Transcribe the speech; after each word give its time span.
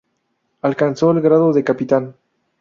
Alcanzó 0.63 1.11
el 1.11 1.21
Grado 1.21 1.53
de 1.53 1.63
Capitán. 1.63 2.15